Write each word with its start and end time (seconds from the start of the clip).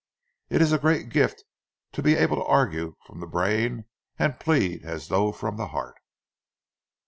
It 0.49 0.63
is 0.63 0.71
a 0.73 0.79
great 0.79 1.09
gift 1.09 1.43
to 1.91 2.01
be 2.01 2.15
able 2.15 2.37
to 2.37 2.43
argue 2.45 2.95
from 3.05 3.19
the 3.19 3.27
brain 3.27 3.85
and 4.17 4.39
plead 4.39 4.83
as 4.83 5.09
though 5.09 5.31
from 5.31 5.57
the 5.57 5.67
heart." 5.67 5.93